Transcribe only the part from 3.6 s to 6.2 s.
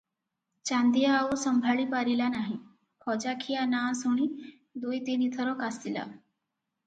ନାଁ ଶୁଣି ଦୁଇ ତିନିଥର କାଶିଲା।